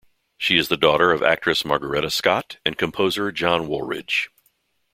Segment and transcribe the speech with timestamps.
[0.35, 4.29] She is the daughter of actress Margaretta Scott and composer John Wooldridge.